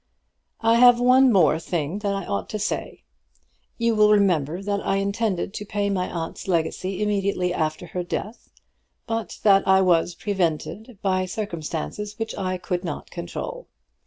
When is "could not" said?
12.57-13.11